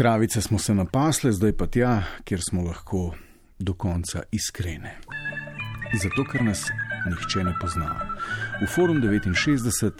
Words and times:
Kravice 0.00 0.40
smo 0.40 0.58
se 0.58 0.74
napasle, 0.74 1.32
zdaj 1.32 1.52
pa 1.52 1.66
tja, 1.66 2.02
kjer 2.24 2.40
smo 2.50 2.62
lahko 2.62 3.14
do 3.58 3.74
konca 3.74 4.22
iskrene. 4.32 4.94
Zato, 6.02 6.24
ker 6.24 6.44
nas 6.44 6.62
nihče 7.10 7.44
ne 7.44 7.52
pozna. 7.60 7.90
V 8.62 8.68
Forum 8.74 9.02
69, 9.02 9.92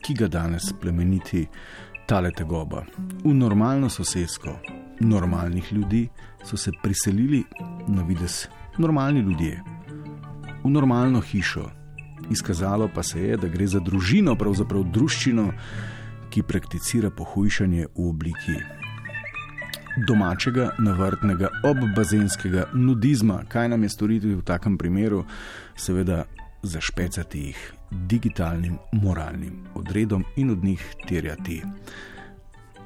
ki 0.00 0.14
ga 0.14 0.28
danes 0.28 0.70
plemeniti 0.80 1.42
tale 2.06 2.30
tegoba, 2.32 2.86
v 3.24 3.34
normalno 3.34 3.90
sosedsko 3.90 4.56
normalnih 5.00 5.72
ljudi 5.72 6.08
so 6.44 6.56
se 6.56 6.72
priselili 6.82 7.42
na 7.88 8.02
vides 8.02 8.48
normalni 8.78 9.20
ljudje, 9.20 9.60
v 10.64 10.70
normalno 10.70 11.20
hišo. 11.20 11.68
Izkazalo 12.30 12.88
pa 12.94 13.02
se 13.02 13.22
je, 13.22 13.36
da 13.36 13.48
gre 13.48 13.66
za 13.66 13.80
družino, 13.80 14.36
pravzaprav 14.36 14.88
družščino, 14.88 15.52
ki 16.30 16.42
prakticira 16.42 17.10
pohujšanje 17.10 17.86
v 17.94 18.08
obliki 18.08 18.58
domačega, 20.06 20.70
navrtnega, 20.78 21.48
obbazenskega 21.64 22.68
nudizma. 22.74 23.42
Kaj 23.48 23.68
nam 23.68 23.82
je 23.82 23.88
storiti 23.88 24.34
v 24.34 24.42
takem 24.42 24.78
primeru? 24.78 25.24
Seveda 25.76 26.24
zašpecati 26.62 27.40
jih 27.40 27.72
digitalnim 27.90 28.78
moralnim 28.92 29.64
odredom 29.74 30.24
in 30.36 30.50
od 30.50 30.64
njih 30.64 30.82
terjati 31.08 31.62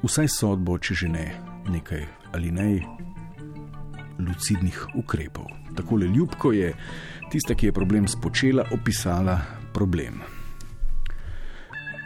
vsaj 0.03 0.27
sodbo, 0.27 0.77
če 0.77 0.93
že 0.93 1.09
ne 1.09 1.25
nekaj 1.71 2.05
ali 2.33 2.51
ne 2.51 2.69
lucidnih 4.19 4.95
ukrepov. 4.95 5.47
Tako 5.75 5.97
le 6.03 6.07
ljubko 6.07 6.51
je 6.51 6.73
tista, 7.31 7.55
ki 7.55 7.65
je 7.65 7.73
problem 7.73 8.07
spočela, 8.07 8.65
opisala 8.71 9.39
problem. 9.73 10.21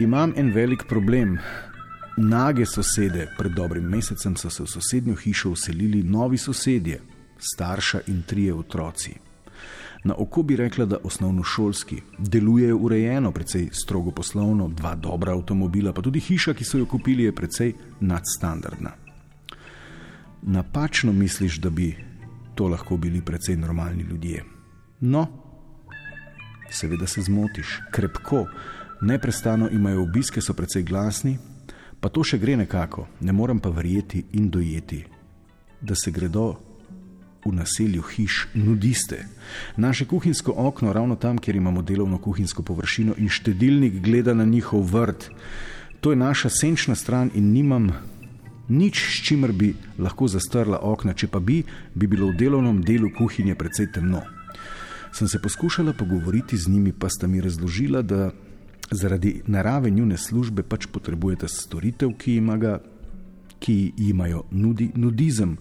Imam 0.00 0.32
en 0.36 0.52
velik 0.52 0.84
problem. 0.88 1.38
Nage 2.16 2.66
sosede, 2.66 3.26
pred 3.38 3.52
dobrim 3.52 3.84
mesecem 3.84 4.36
so 4.36 4.50
se 4.50 4.62
v 4.62 4.66
sosednjo 4.66 5.14
hišo 5.14 5.50
uselili 5.50 6.02
novi 6.02 6.38
sosedje, 6.38 7.00
starša 7.38 8.00
in 8.06 8.22
trije 8.22 8.54
otroci. 8.54 9.14
Na 10.04 10.14
oko 10.18 10.42
bi 10.42 10.56
rekla, 10.56 10.84
da 10.84 11.00
osnovnošolski, 11.04 12.02
delujejo 12.18 12.76
urejeno, 12.76 13.32
precej 13.32 13.68
strogo 13.72 14.10
poslovno, 14.10 14.68
dva 14.68 14.94
dobra 14.94 15.32
avtomobila, 15.32 15.92
pa 15.92 16.02
tudi 16.02 16.20
hiša, 16.20 16.54
ki 16.54 16.64
so 16.64 16.78
jo 16.78 16.86
kupili, 16.86 17.24
je 17.24 17.34
precej 17.34 17.74
nadstandardna. 18.00 18.92
Napačno 20.42 21.12
misliš, 21.12 21.58
da 21.58 21.70
bi 21.70 21.96
to 22.54 22.68
lahko 22.68 22.96
bili 22.96 23.20
precej 23.20 23.56
normalni 23.56 24.02
ljudje. 24.02 24.44
No, 25.00 25.26
seveda 26.70 27.06
se 27.06 27.22
zmotiš, 27.22 27.80
krepko, 27.90 28.46
neprestano 29.00 29.68
imajo 29.70 30.02
obiske, 30.02 30.40
so 30.40 30.54
precej 30.54 30.82
glasni, 30.82 31.38
pa 32.00 32.08
to 32.08 32.24
še 32.24 32.38
gre 32.38 32.56
nekako, 32.56 33.06
ne 33.20 33.32
morem 33.32 33.60
pa 33.60 33.70
verjeti 33.70 34.24
in 34.32 34.50
dojeti, 34.50 35.04
da 35.80 35.94
se 35.94 36.10
gredo 36.10 36.54
v 37.44 37.54
naselju 37.54 38.02
hiš 38.02 38.48
nudiste. 38.54 39.24
Naše 39.76 40.04
kuhinjsko 40.04 40.52
okno, 40.56 40.92
ravno 40.92 41.16
tam, 41.16 41.38
kjer 41.38 41.56
imamo 41.56 41.82
delovno 41.82 42.18
kuhinjsko 42.18 42.62
površino 42.62 43.14
in 43.18 43.28
štedilnik, 43.28 44.00
gleda 44.02 44.34
na 44.34 44.44
njihov 44.44 44.84
vrt. 44.92 45.30
To 46.00 46.10
je 46.10 46.16
naša 46.16 46.48
senčna 46.48 46.94
stran 46.94 47.30
in 47.34 47.52
nimam 47.52 47.92
nič, 48.68 48.98
s 48.98 49.24
čimer 49.26 49.52
bi 49.52 49.74
lahko 49.98 50.28
zastrla 50.28 50.78
okna, 50.82 51.14
če 51.14 51.28
pa 51.28 51.40
bi, 51.40 51.62
bi 51.94 52.06
bilo 52.06 52.28
v 52.28 52.36
delovnem 52.36 52.82
delu 52.84 53.10
kuhinje 53.16 53.54
precej 53.54 53.92
temno. 53.92 54.22
Sem 55.12 55.28
se 55.28 55.40
poskušala 55.42 55.92
pogovoriti 55.92 56.56
z 56.56 56.68
njimi, 56.68 56.92
pa 56.92 57.08
sta 57.08 57.26
mi 57.26 57.40
razložila, 57.40 58.02
da 58.02 58.30
zaradi 58.90 59.42
narave 59.46 59.90
njune 59.90 60.16
službe 60.16 60.62
pač 60.62 60.86
potrebujete 60.86 61.48
storitev, 61.48 62.14
ki 62.18 62.36
ima 62.36 62.56
ga 62.56 62.78
ki 63.58 63.92
imajo 63.96 64.44
nudi, 64.50 64.90
nudizem 64.94 65.56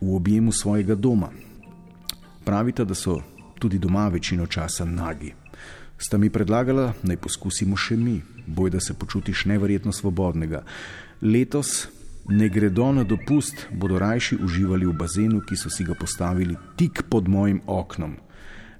v 0.00 0.14
objemu 0.14 0.52
svojega 0.52 0.94
doma. 0.94 1.30
Pravita, 2.44 2.84
da 2.84 2.94
so 2.94 3.20
tudi 3.58 3.78
doma 3.78 4.08
večino 4.08 4.46
časa 4.46 4.84
nagi. 4.84 5.34
Sta 5.98 6.18
mi 6.18 6.30
predlagala, 6.30 6.94
naj 7.02 7.16
poskusimo 7.16 7.76
še 7.76 7.96
mi, 7.96 8.20
boj 8.46 8.70
da 8.70 8.80
se 8.80 8.94
počutiš 8.94 9.44
neverjetno 9.44 9.92
svobodnega. 9.92 10.62
Letos 11.20 11.88
ne 12.28 12.48
gredo 12.48 12.92
na 12.92 13.04
dopust, 13.04 13.66
bodo 13.72 13.98
rajši 13.98 14.38
uživali 14.40 14.86
v 14.86 14.96
bazenu, 14.96 15.42
ki 15.44 15.56
so 15.56 15.68
si 15.68 15.84
ga 15.84 15.94
postavili 15.94 16.56
tik 16.76 17.04
pod 17.10 17.28
mojim 17.28 17.60
oknom. 17.66 18.16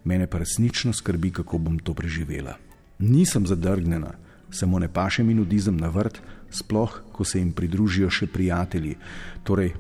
Mene 0.05 0.27
pa 0.27 0.41
resnično 0.41 0.97
skrbi, 0.97 1.31
kako 1.31 1.59
bom 1.59 1.79
to 1.79 1.95
preživela. 1.95 2.57
Nisem 3.01 3.47
zadrgnjena, 3.47 4.13
samo 4.51 4.79
ne 4.79 4.89
paše 4.89 5.23
mi 5.23 5.35
nudizem 5.35 5.77
na 5.77 5.89
vrt, 5.89 6.21
sploh 6.51 7.03
ko 7.13 7.25
se 7.25 7.39
jim 7.39 7.53
pridružijo 7.53 8.11
še 8.11 8.27
prijatelji. 8.27 8.97
Torej, 9.45 9.73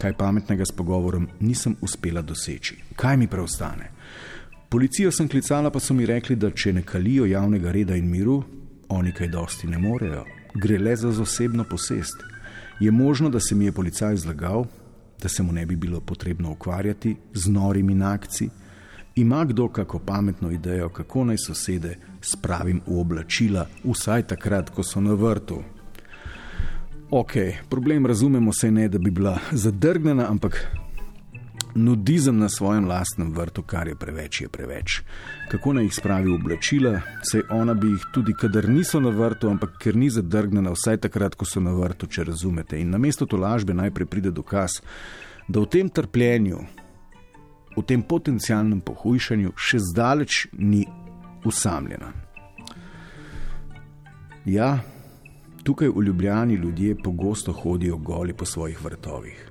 kaj 0.00 0.16
pametnega 0.16 0.64
s 0.66 0.74
pogovorom 0.76 1.28
nisem 1.40 1.76
uspela 1.80 2.22
doseči. 2.22 2.76
Kaj 2.96 3.16
mi 3.16 3.26
preostane? 3.26 3.90
Policijo 4.70 5.10
sem 5.12 5.28
klicala, 5.28 5.70
pa 5.70 5.80
so 5.80 5.94
mi 5.94 6.06
rekli, 6.06 6.36
da 6.36 6.50
če 6.50 6.72
ne 6.72 6.82
kalijo 6.86 7.26
javnega 7.26 7.72
reda 7.74 7.96
in 7.98 8.06
miru, 8.10 8.38
oni 8.88 9.12
kaj 9.12 9.28
dosti 9.28 9.66
ne 9.66 9.78
morejo. 9.78 10.24
Gre 10.54 10.78
le 10.78 10.94
za 10.96 11.10
osebno 11.10 11.64
posest. 11.64 12.22
Je 12.80 12.90
možno, 12.90 13.30
da 13.30 13.40
se 13.40 13.54
mi 13.54 13.64
je 13.64 13.72
policaj 13.72 14.16
zlagal, 14.16 14.64
da 15.22 15.28
se 15.28 15.42
mu 15.42 15.52
ne 15.52 15.66
bi 15.66 15.76
bilo 15.76 16.00
potrebno 16.00 16.52
ukvarjati 16.52 17.16
z 17.34 17.50
norimi 17.50 17.94
nakci? 17.94 18.48
Ima 19.16 19.44
kdo 19.44 19.68
kako 19.68 19.98
pametno 19.98 20.50
idejo, 20.50 20.88
kako 20.88 21.24
naj 21.24 21.38
sosede 21.38 21.96
spravim 22.20 22.80
v 22.86 23.00
oblačila, 23.00 23.66
vsaj 23.84 24.22
takrat, 24.22 24.70
ko 24.70 24.82
so 24.82 25.00
na 25.00 25.14
vrtu? 25.14 25.62
Ok, 27.10 27.32
problem 27.68 28.06
razumemo 28.06 28.52
se 28.52 28.70
ne, 28.70 28.88
da 28.88 28.98
bi 28.98 29.10
bila 29.10 29.38
zadrgnjena, 29.52 30.30
ampak 30.30 30.66
nudizem 31.74 32.38
na 32.38 32.48
svojem 32.48 32.84
lastnem 32.84 33.32
vrtu, 33.32 33.62
kar 33.62 33.88
je 33.88 33.94
preveč, 33.94 34.40
je 34.40 34.48
preveč. 34.48 35.02
Kako 35.50 35.72
naj 35.72 35.84
jih 35.84 35.94
spravi 35.94 36.30
v 36.30 36.34
oblačila, 36.34 37.00
sej 37.22 37.42
ona 37.50 37.74
bi 37.74 37.90
jih 37.90 38.04
tudi, 38.14 38.34
kadar 38.34 38.68
niso 38.68 39.00
na 39.00 39.10
vrtu, 39.10 39.50
ampak 39.50 39.78
ker 39.82 39.96
ni 39.96 40.10
zadrgnjena, 40.10 40.70
vsaj 40.70 41.00
takrat, 41.06 41.34
ko 41.34 41.44
so 41.44 41.60
na 41.60 41.74
vrtu, 41.74 42.06
če 42.06 42.24
razumete. 42.24 42.78
In 42.80 42.90
namesto 42.90 43.26
to 43.26 43.36
lažbe 43.36 43.74
najprej 43.74 44.06
pride 44.06 44.30
dokaz, 44.30 44.80
da 45.48 45.60
v 45.60 45.66
tem 45.66 45.88
trpljenju, 45.88 46.62
v 47.76 47.82
tem 47.86 48.02
potencialnem 48.02 48.80
pohujšanju 48.82 49.54
še 49.56 49.78
zdaleč 49.90 50.46
ni 50.58 50.82
usamljena. 51.46 52.12
Ja, 54.44 54.80
tukaj 55.62 55.88
v 55.88 56.02
Ljubljani 56.02 56.54
ljudje 56.54 56.96
pogosto 57.02 57.52
hodijo 57.52 57.96
goli 57.96 58.32
po 58.32 58.44
svojih 58.44 58.84
vrtovih. 58.84 59.46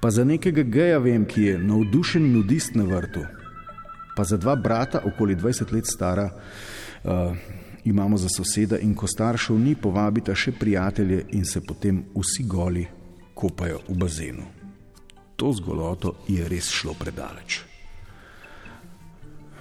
Pa 0.00 0.10
za 0.10 0.24
nekega 0.24 0.62
geja 0.62 0.98
vem, 0.98 1.24
ki 1.24 1.42
je 1.42 1.58
navdušen 1.58 2.32
nudist 2.32 2.74
na 2.74 2.84
vrtu, 2.84 3.22
pa 4.16 4.24
za 4.24 4.36
dva 4.36 4.56
brata, 4.56 5.00
okoli 5.04 5.36
20 5.36 5.72
let 5.72 5.86
stara, 5.86 6.28
uh, 7.04 7.36
imamo 7.84 8.16
za 8.16 8.28
soseda 8.28 8.78
in 8.78 8.94
ko 8.94 9.06
staršev 9.06 9.58
ni, 9.58 9.74
povabita 9.74 10.34
še 10.34 10.52
prijatelje 10.52 11.24
in 11.32 11.44
se 11.44 11.60
potem 11.60 12.04
vsi 12.14 12.44
goli 12.44 12.86
kopajo 13.34 13.80
v 13.88 13.96
bazenu 13.98 14.53
to 15.36 15.52
zgoloto 15.52 16.14
je 16.28 16.48
res 16.48 16.70
šlo 16.70 16.94
predaleč. 16.98 17.62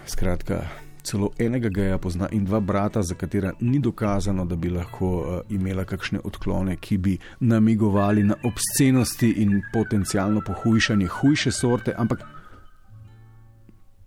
Skratka, 0.05 0.67
celo 1.03 1.31
enega 1.39 1.69
geja 1.69 1.97
pozna 1.97 2.27
in 2.31 2.45
dva 2.45 2.59
brata, 2.59 3.01
za 3.01 3.15
katera 3.15 3.51
ni 3.59 3.79
dokazano, 3.79 4.45
da 4.45 4.55
bi 4.55 4.69
lahko 4.69 5.07
uh, 5.07 5.39
imela 5.49 5.85
kakšne 5.85 6.19
odklone, 6.23 6.75
ki 6.75 6.97
bi 6.97 7.17
namigovali 7.39 8.23
na 8.23 8.35
obscenosti 8.43 9.33
in 9.43 9.61
potencijalno 9.73 10.41
pohujšanje 10.45 11.07
hujše 11.07 11.51
sorte, 11.51 11.95
ampak. 11.97 12.23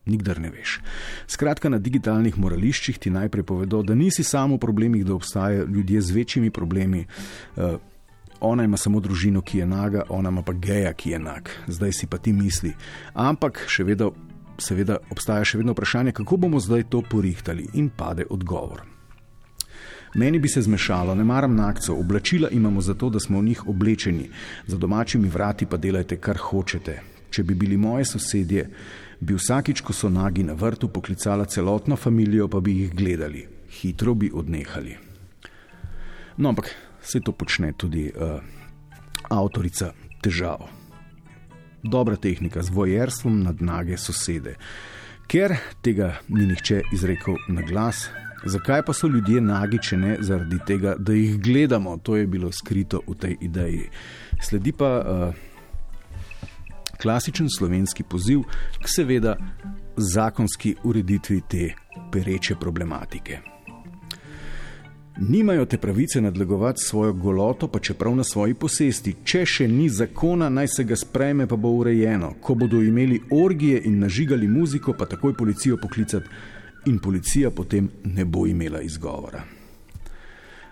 Nikdar 0.07 0.39
ne 0.41 0.53
veš. 0.55 0.79
Skratka, 1.27 1.69
na 1.69 1.79
digitalnih 1.83 2.39
morališčih 2.39 2.99
ti 2.99 3.11
najprej 3.11 3.43
povedo, 3.43 3.83
da 3.83 3.95
nisi 3.95 4.25
samo 4.25 4.55
v 4.55 4.63
problemih, 4.63 5.05
da 5.05 5.17
obstajajo 5.17 5.67
ljudje 5.67 6.01
z 6.01 6.11
večjimi 6.11 6.51
problemi. 6.51 7.07
Uh, 7.57 7.81
ona 8.41 8.65
ima 8.65 8.77
samo 8.77 9.01
družino, 9.01 9.43
ki 9.43 9.59
je 9.59 9.67
naga, 9.67 10.03
ona 10.09 10.29
ima 10.29 10.43
pa 10.43 10.53
geja, 10.53 10.93
ki 10.93 11.11
je 11.11 11.19
nag. 11.19 11.49
Zdaj 11.67 11.93
si 11.93 12.07
pa 12.07 12.19
ti 12.19 12.33
misli. 12.33 12.75
Ampak 13.15 13.65
še 13.69 13.85
vedno, 13.85 14.13
seveda, 14.59 14.99
obstaja 15.11 15.45
še 15.45 15.59
vedno 15.59 15.73
vprašanje, 15.77 16.13
kako 16.17 16.37
bomo 16.37 16.61
zdaj 16.61 16.89
to 16.91 17.03
porihtali, 17.03 17.69
in 17.75 17.89
pade 17.89 18.27
odgovor. 18.31 18.85
Meni 20.17 20.39
bi 20.39 20.49
se 20.49 20.63
zmešalo, 20.63 21.15
ne 21.15 21.25
maram 21.25 21.57
nakcev, 21.57 21.99
oblačila 22.01 22.49
imamo 22.51 22.81
zato, 22.81 23.11
da 23.11 23.21
smo 23.21 23.41
v 23.41 23.45
njih 23.45 23.67
oblečeni, 23.69 24.31
za 24.67 24.77
domačimi 24.77 25.29
vrati 25.29 25.67
pa 25.67 25.77
delajte, 25.77 26.17
kar 26.17 26.39
hočete. 26.39 27.03
Če 27.31 27.43
bi 27.45 27.55
bili 27.55 27.77
moje 27.77 28.05
sosedje, 28.05 28.71
bi 29.21 29.35
vsakič, 29.37 29.83
ko 29.85 29.93
so 29.93 30.09
nagi 30.09 30.45
na 30.45 30.55
vrtu, 30.57 30.89
poklicala 30.89 31.45
celotno 31.45 31.97
družino, 31.97 32.49
pa 32.49 32.61
bi 32.61 32.79
jih 32.81 32.95
gledali. 32.95 33.45
Hitro 33.81 34.15
bi 34.15 34.31
odnehali. 34.33 34.97
No, 36.37 36.49
ampak 36.49 36.71
Vse 37.07 37.21
to 37.23 37.33
počne 37.33 37.71
tudi 37.79 38.09
uh, 38.11 38.43
avtorica 39.31 39.93
težav. 40.23 40.67
Dobra 41.83 42.17
tehnika 42.17 42.63
z 42.63 42.75
vojerstvom 42.75 43.43
nad 43.47 43.63
nage 43.63 43.95
sosede. 43.97 44.57
Ker 45.31 45.55
tega 45.83 46.17
ni 46.29 46.47
nihče 46.51 46.83
izrekel 46.93 47.39
na 47.49 47.63
glas, 47.63 48.09
Zakaj 48.47 48.83
pa 48.87 48.93
so 48.93 49.09
ljudje 49.09 49.41
nagi, 49.41 49.79
če 49.83 49.97
ne 49.97 50.17
zaradi 50.23 50.59
tega, 50.67 50.95
da 50.99 51.13
jih 51.17 51.41
gledamo? 51.43 51.97
To 51.99 52.15
je 52.17 52.27
bilo 52.31 52.53
skrito 52.53 53.01
v 53.09 53.17
tej 53.19 53.35
ideji. 53.41 53.89
Sledi 54.39 54.73
pa 54.73 54.91
uh, 55.01 55.35
klasičen 57.03 57.49
slovenski 57.51 58.05
poziv 58.05 58.45
k 58.79 58.93
seveda 58.93 59.35
zakonski 59.97 60.77
ureditvi 60.85 61.43
te 61.49 61.73
pereče 62.13 62.55
problematike. 62.61 63.56
Nimajo 65.19 65.65
te 65.65 65.79
pravice 65.79 66.21
nadlegovati 66.21 66.85
svojo 66.85 67.13
goloto, 67.13 67.69
pa 67.69 67.79
čeprav 67.79 68.17
na 68.17 68.25
svoji 68.25 68.55
posesti. 68.55 69.15
Če 69.25 69.47
še 69.47 69.69
ni 69.69 69.89
zakona, 69.89 70.49
naj 70.53 70.69
se 70.69 70.85
ga 70.85 70.97
sprejme, 70.97 71.47
pa 71.47 71.57
bo 71.57 71.71
urejeno. 71.73 72.35
Ko 72.41 72.55
bodo 72.55 72.83
imeli 72.83 73.23
orgije 73.33 73.81
in 73.85 73.99
nažigali 73.99 74.49
muziko, 74.49 74.93
pa 74.93 75.07
takoj 75.07 75.33
policijo 75.35 75.79
poklicati, 75.83 76.29
in 76.87 76.99
policija 76.99 77.51
potem 77.51 77.89
ne 78.05 78.25
bo 78.25 78.47
imela 78.47 78.83
izgovora. 78.83 79.41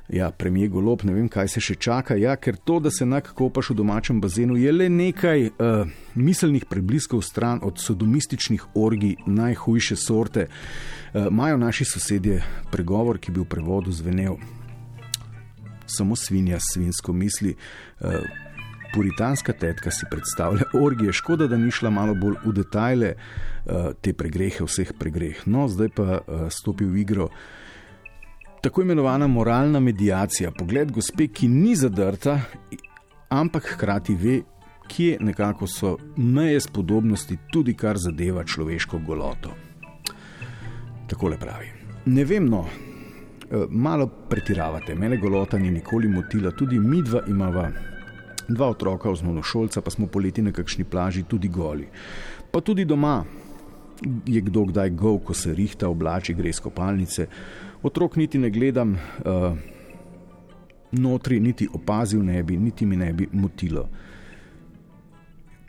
Ja, 0.08 0.30
premijer 0.30 0.68
Golop, 0.68 1.02
ne 1.02 1.14
vem, 1.14 1.28
kaj 1.32 1.48
se 1.48 1.60
še 1.64 1.78
čaka. 1.80 2.16
Ja, 2.20 2.34
ker 2.36 2.58
to, 2.60 2.76
da 2.84 2.90
se 2.92 3.06
enak 3.06 3.30
kopaš 3.36 3.70
v 3.72 3.78
domačem 3.78 4.20
bazenu, 4.20 4.58
je 4.60 4.72
le 4.72 4.90
nekaj 4.92 5.46
uh, 5.48 5.88
miselnih 6.14 6.66
prebliskov 6.68 7.22
stran 7.24 7.62
od 7.64 7.80
sodomističnih 7.80 8.76
orgij 8.76 9.16
najhujše 9.26 9.96
sorte. 9.96 10.46
Imajo 11.14 11.56
uh, 11.56 11.62
naši 11.64 11.88
sosedje 11.88 12.42
pregovor, 12.72 13.18
ki 13.18 13.32
bi 13.32 13.40
v 13.40 13.48
prevodu 13.48 13.92
zvenel: 13.96 14.36
Samo 15.86 16.16
svinja 16.16 16.60
svinsko 16.60 17.16
misli. 17.16 17.56
Uh, 18.00 18.20
Puritanska 18.94 19.52
tetka 19.52 19.90
si 19.90 20.06
predstavlja 20.10 20.68
orgije, 20.78 21.12
škoda, 21.12 21.48
da 21.50 21.56
ni 21.56 21.72
šla 21.72 21.90
malo 21.90 22.14
bolj 22.14 22.36
v 22.44 22.52
detajle 22.60 23.14
uh, 23.16 23.90
te 24.00 24.12
pregrehe, 24.12 24.68
vseh 24.68 24.92
pregreh. 25.00 25.46
No, 25.48 25.64
zdaj 25.68 25.94
pa 25.96 26.20
uh, 26.20 26.46
stopi 26.52 26.84
v 26.84 27.00
igro 27.02 27.32
tako 28.64 28.82
imenovana 28.82 29.26
moralna 29.26 29.80
medijacija, 29.80 30.50
pogled 30.50 30.92
gospe, 30.92 31.26
ki 31.28 31.48
ni 31.48 31.74
zadrta, 31.76 32.40
ampak 33.28 33.66
hkrati 33.74 34.14
ve, 34.14 34.38
kje 34.88 35.18
nekako 35.20 35.66
so 35.66 35.96
meje 36.16 36.60
spodobnosti, 36.60 37.36
tudi 37.52 37.74
kar 37.76 37.98
zadeva 37.98 38.44
človeško 38.44 38.98
goloto. 39.06 39.52
Tako 41.06 41.28
le 41.28 41.38
pravi. 41.38 41.68
Ne 42.06 42.24
vem, 42.24 42.48
no, 42.48 42.64
eh, 42.64 43.66
malo 43.68 44.06
pretiravate, 44.30 44.94
mene 44.94 45.20
golota 45.20 45.58
ni 45.58 45.70
nikoli 45.70 46.08
motila, 46.08 46.50
tudi 46.50 46.78
mi 46.78 47.02
dva 47.02 47.20
imava. 47.28 47.68
Dva 48.48 48.68
otroka, 48.68 49.10
osnovnošolca, 49.10 49.80
pa 49.80 49.90
smo 49.90 50.06
poleti 50.06 50.42
na 50.42 50.52
kakšni 50.52 50.84
plaži 50.84 51.22
tudi 51.22 51.48
goli. 51.48 51.88
Pa 52.50 52.60
tudi 52.60 52.84
doma 52.84 53.24
je 54.26 54.40
kdo 54.40 54.64
kdaj 54.64 54.90
gov, 54.90 55.18
ko 55.24 55.34
se 55.34 55.54
rihta, 55.54 55.88
oblači, 55.88 56.34
gre 56.34 56.48
iz 56.48 56.60
kopalnice 56.60 57.26
otrok 57.84 58.16
niti 58.16 58.38
ne 58.38 58.50
gledam, 58.50 58.92
uh, 58.92 59.56
notri 60.92 61.40
niti 61.40 61.68
opazil 61.72 62.24
ne 62.24 62.42
bi, 62.42 62.56
niti 62.56 62.86
mi 62.86 62.96
ne 62.96 63.12
bi 63.12 63.28
motilo. 63.32 63.88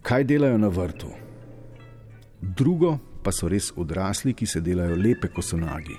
Kaj 0.01 0.23
delajo 0.23 0.57
na 0.57 0.67
vrtu? 0.67 1.09
Drugo 2.41 2.97
pa 3.23 3.31
so 3.33 3.49
res 3.49 3.71
odrasli, 3.75 4.33
ki 4.33 4.45
se 4.45 4.61
delajo 4.61 4.95
lepe, 4.95 5.27
ko 5.33 5.41
so 5.41 5.57
nagi. 5.57 5.97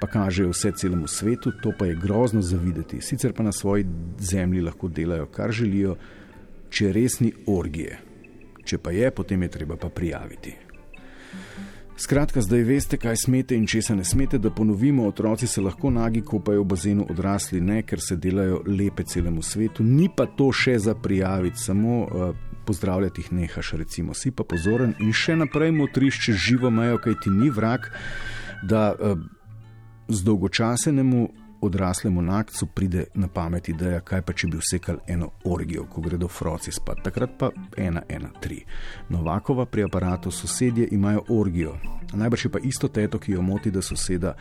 Pa 0.00 0.10
kažejo 0.10 0.50
vse 0.50 0.72
celemu 0.76 1.08
svetu, 1.08 1.54
to 1.62 1.72
pa 1.78 1.86
je 1.86 1.94
grozno 1.94 2.42
zavideti. 2.42 3.00
Sicer 3.00 3.32
pa 3.32 3.46
na 3.46 3.52
svoji 3.52 3.86
zemlji 4.18 4.66
lahko 4.66 4.88
delajo, 4.88 5.30
kar 5.32 5.54
želijo, 5.54 5.96
če 6.68 6.92
res 6.92 7.20
ni 7.22 7.32
orgije. 7.46 8.00
Če 8.66 8.82
pa 8.82 8.90
je, 8.90 9.10
potem 9.14 9.46
je 9.46 9.48
treba 9.48 9.76
pa 9.78 9.88
prijaviti. 9.88 10.65
Skratka, 11.98 12.40
zdaj 12.40 12.62
veste, 12.62 12.96
kaj 13.00 13.16
smete 13.16 13.56
in 13.56 13.66
česa 13.66 13.94
ne 13.96 14.04
smete, 14.04 14.38
da 14.38 14.50
ponovimo, 14.50 15.06
otroci 15.08 15.46
se 15.46 15.60
lahko 15.60 15.90
nagi 15.90 16.20
kopajo 16.20 16.60
v 16.62 16.66
bazenu, 16.68 17.06
odrasli 17.10 17.60
ne, 17.60 17.80
ker 17.82 18.00
se 18.00 18.16
delajo 18.16 18.60
lepe 18.66 19.04
celemu 19.04 19.42
svetu, 19.42 19.84
ni 19.84 20.10
pa 20.16 20.26
to 20.26 20.50
še 20.52 20.76
za 20.78 20.94
prijaviti, 20.94 21.58
samo 21.58 22.02
uh, 22.04 22.36
pozdravljati 22.66 23.20
jih 23.20 23.32
nehaš, 23.32 23.72
recimo, 23.80 24.14
si 24.14 24.30
pa 24.30 24.44
pozoren 24.44 24.92
in 25.00 25.12
še 25.12 25.38
naprej 25.40 25.72
motrišče 25.72 26.36
živo 26.36 26.70
mejo, 26.70 27.00
kaj 27.00 27.16
ti 27.24 27.32
ni 27.32 27.48
vrak, 27.50 27.88
da 28.68 28.92
uh, 28.92 29.16
z 30.08 30.22
dolgočasenemu 30.22 31.28
odraslemu 31.66 32.22
nakcu 32.22 32.66
pride 32.66 33.04
na 33.14 33.28
pamet 33.28 33.68
ideja, 33.68 34.00
kaj 34.00 34.22
pa 34.22 34.32
če 34.32 34.48
bi 34.50 34.60
vsekal 34.60 34.98
eno 35.06 35.30
orgijo, 35.44 35.84
ko 35.90 36.00
gredo 36.00 36.28
froci 36.28 36.72
spat. 36.72 37.02
Takrat 37.04 37.36
pa 37.38 37.50
ena, 37.76 38.02
ena, 38.08 38.30
tri. 38.40 38.62
Novakova 39.08 39.66
pri 39.66 39.84
aparatu 39.86 40.30
sosedje 40.30 40.88
imajo 40.90 41.24
orgijo. 41.28 41.76
Najbrž 42.12 42.44
je 42.44 42.50
pa 42.50 42.58
isto 42.62 42.88
teto, 42.88 43.18
ki 43.18 43.32
jo 43.32 43.42
moti, 43.42 43.70
da 43.70 43.82
soseda 43.82 44.34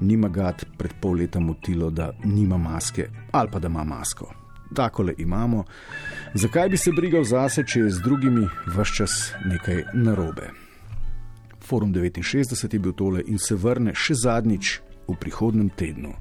nima 0.00 0.28
gad 0.28 0.64
pred 0.78 0.94
pol 1.00 1.18
leta 1.22 1.40
motilo, 1.40 1.90
da 1.90 2.12
nima 2.24 2.58
maske 2.58 3.08
ali 3.32 3.50
pa 3.52 3.58
da 3.58 3.68
ima 3.68 3.84
masko. 3.84 4.32
Tako 4.74 5.02
le 5.02 5.14
imamo. 5.18 5.64
Zakaj 6.34 6.68
bi 6.68 6.76
se 6.76 6.92
brigal 6.92 7.24
zase, 7.24 7.64
če 7.66 7.80
je 7.80 7.90
z 7.90 8.02
drugimi 8.02 8.46
vse 8.66 8.94
čas 8.96 9.32
nekaj 9.44 9.84
narobe? 9.94 10.50
Forum 11.60 11.92
69 11.94 12.72
je 12.72 12.78
bil 12.78 12.92
tole 12.92 13.22
in 13.26 13.38
se 13.38 13.54
vrne 13.54 13.94
še 13.94 14.14
zadnjič 14.14 14.80
v 15.08 15.16
prihodnem 15.20 15.68
tednu 15.68 16.14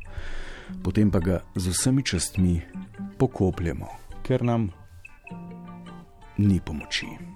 potem 0.84 1.12
pa 1.12 1.20
ga 1.20 1.38
z 1.56 1.68
vsemi 1.68 2.04
častmi 2.04 2.62
pokopljemo, 3.18 3.88
ker 4.24 4.44
nam 4.44 4.72
ni 6.38 6.60
pomoči. 6.60 7.22